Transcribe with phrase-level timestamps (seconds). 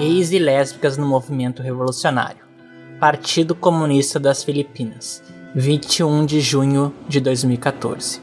[0.00, 2.42] gays e lésbicas no movimento revolucionário.
[2.98, 5.22] Partido Comunista das Filipinas,
[5.54, 8.22] 21 de junho de 2014.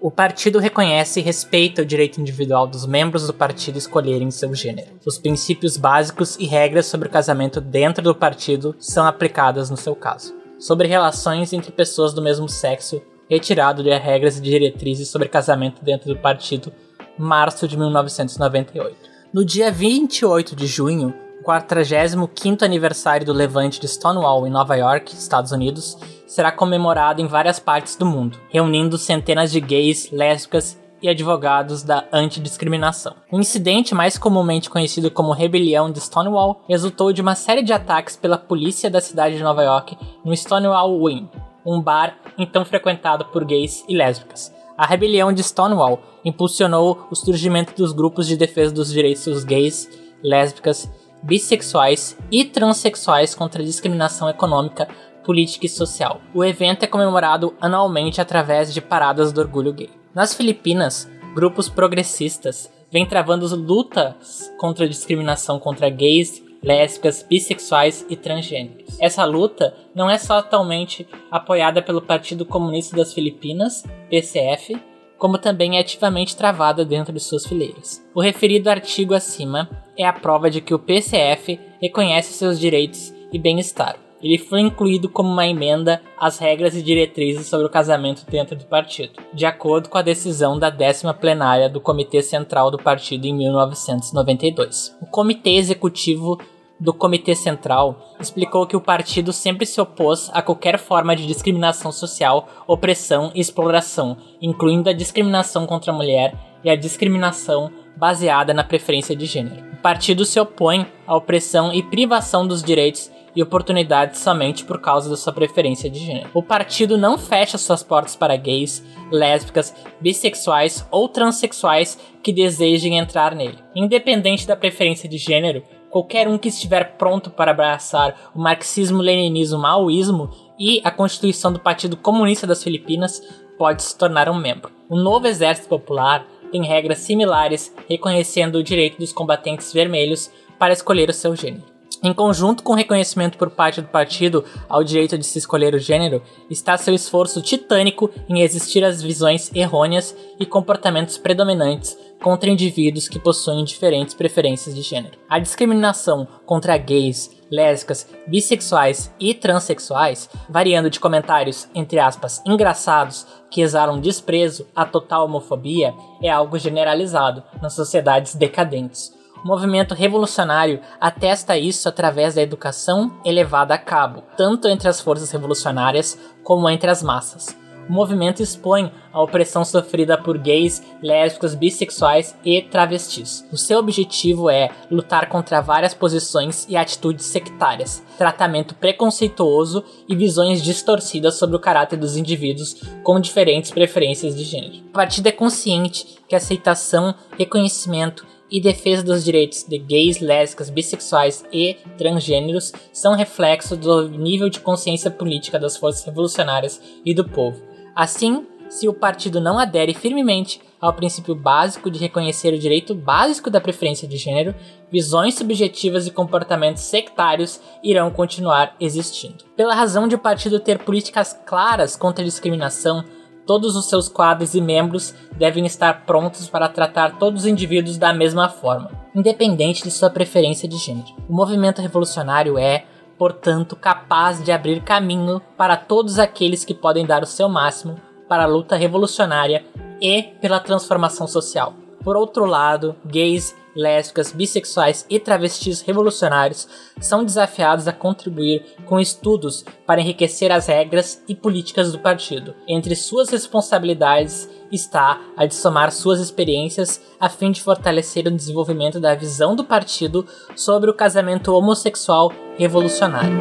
[0.00, 4.92] O partido reconhece e respeita o direito individual dos membros do partido escolherem seu gênero.
[5.04, 9.94] Os princípios básicos e regras sobre o casamento dentro do partido são aplicadas no seu
[9.94, 10.34] caso.
[10.58, 16.08] Sobre relações entre pessoas do mesmo sexo, retirado de regras e diretrizes sobre casamento dentro
[16.08, 16.72] do partido,
[17.18, 19.15] março de 1998.
[19.32, 21.12] No dia 28 de junho,
[21.44, 27.58] 45º aniversário do levante de Stonewall em Nova York, Estados Unidos, será comemorado em várias
[27.58, 33.14] partes do mundo, reunindo centenas de gays, lésbicas e advogados da antidiscriminação.
[33.30, 38.16] O incidente, mais comumente conhecido como Rebelião de Stonewall, resultou de uma série de ataques
[38.16, 41.26] pela polícia da cidade de Nova York no Stonewall Inn,
[41.64, 44.55] um bar então frequentado por gays e lésbicas.
[44.76, 49.88] A rebelião de Stonewall impulsionou o surgimento dos grupos de defesa dos direitos gays,
[50.22, 50.90] lésbicas
[51.22, 54.86] bissexuais e transexuais contra a discriminação econômica,
[55.24, 56.20] política e social.
[56.34, 59.90] O evento é comemorado anualmente através de paradas do orgulho gay.
[60.14, 68.16] Nas Filipinas, grupos progressistas vêm travando lutas contra a discriminação contra gays, lésbicas, bissexuais e
[68.16, 68.96] transgêneros.
[69.00, 74.76] Essa luta não é só atualmente apoiada pelo Partido Comunista das Filipinas, PCF,
[75.18, 78.04] como também é ativamente travada dentro de suas fileiras.
[78.14, 83.38] O referido artigo acima é a prova de que o PCF reconhece seus direitos e
[83.38, 84.05] bem-estar.
[84.22, 88.64] Ele foi incluído como uma emenda às regras e diretrizes sobre o casamento dentro do
[88.64, 93.34] partido, de acordo com a decisão da décima plenária do Comitê Central do Partido em
[93.34, 94.96] 1992.
[95.00, 96.38] O Comitê Executivo
[96.78, 101.90] do Comitê Central explicou que o partido sempre se opôs a qualquer forma de discriminação
[101.90, 108.62] social, opressão e exploração, incluindo a discriminação contra a mulher e a discriminação baseada na
[108.62, 109.64] preferência de gênero.
[109.72, 115.10] O partido se opõe à opressão e privação dos direitos e oportunidades somente por causa
[115.10, 116.30] da sua preferência de gênero.
[116.32, 123.34] O partido não fecha suas portas para gays, lésbicas, bissexuais ou transexuais que desejem entrar
[123.34, 123.58] nele.
[123.74, 130.80] Independente da preferência de gênero, qualquer um que estiver pronto para abraçar o marxismo-leninismo-maoísmo e
[130.82, 133.22] a constituição do Partido Comunista das Filipinas
[133.58, 134.70] pode se tornar um membro.
[134.88, 141.10] O novo Exército Popular tem regras similares reconhecendo o direito dos combatentes vermelhos para escolher
[141.10, 141.75] o seu gênero.
[142.02, 145.78] Em conjunto com o reconhecimento por parte do partido ao direito de se escolher o
[145.78, 153.08] gênero, está seu esforço titânico em resistir às visões errôneas e comportamentos predominantes contra indivíduos
[153.08, 155.18] que possuem diferentes preferências de gênero.
[155.28, 163.62] A discriminação contra gays, lésbicas, bissexuais e transexuais, variando de comentários entre aspas engraçados que
[163.62, 169.15] exalam desprezo à total homofobia, é algo generalizado nas sociedades decadentes
[169.46, 176.18] movimento revolucionário atesta isso através da educação elevada a cabo, tanto entre as forças revolucionárias
[176.42, 177.56] como entre as massas.
[177.88, 183.46] O movimento expõe a opressão sofrida por gays, lésbicos, bissexuais e travestis.
[183.52, 190.60] O seu objetivo é lutar contra várias posições e atitudes sectárias, tratamento preconceituoso e visões
[190.62, 194.78] distorcidas sobre o caráter dos indivíduos com diferentes preferências de gênero.
[194.88, 201.44] O partido é consciente que aceitação, reconhecimento e defesa dos direitos de gays, lésbicas, bissexuais
[201.52, 207.62] e transgêneros são reflexo do nível de consciência política das forças revolucionárias e do povo.
[207.94, 213.50] Assim, se o partido não adere firmemente ao princípio básico de reconhecer o direito básico
[213.50, 214.54] da preferência de gênero,
[214.90, 219.44] visões subjetivas e comportamentos sectários irão continuar existindo.
[219.56, 223.04] Pela razão de o partido ter políticas claras contra a discriminação,
[223.46, 228.12] Todos os seus quadros e membros devem estar prontos para tratar todos os indivíduos da
[228.12, 231.14] mesma forma, independente de sua preferência de gênero.
[231.28, 232.84] O movimento revolucionário é,
[233.16, 238.42] portanto, capaz de abrir caminho para todos aqueles que podem dar o seu máximo para
[238.42, 239.64] a luta revolucionária
[240.00, 241.74] e pela transformação social.
[242.02, 246.66] Por outro lado, gays lésbicas, bissexuais e travestis revolucionários
[246.98, 252.54] são desafiados a contribuir com estudos para enriquecer as regras e políticas do partido.
[252.66, 258.98] Entre suas responsabilidades está a de somar suas experiências a fim de fortalecer o desenvolvimento
[258.98, 260.26] da visão do partido
[260.56, 263.36] sobre o casamento homossexual revolucionário.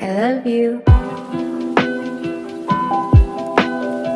[0.00, 0.82] I love you.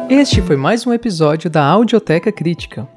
[0.08, 2.88] Este foi mais um episódio da Audioteca Crítica.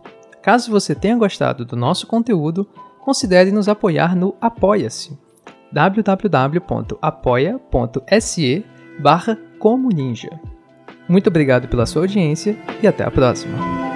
[0.49, 2.67] Caso você tenha gostado do nosso conteúdo,
[3.05, 5.15] considere nos apoiar no Apoia-se
[5.71, 8.65] www.apoia.se
[8.99, 9.37] barra
[11.07, 13.88] Muito obrigado pela sua audiência e até a próxima.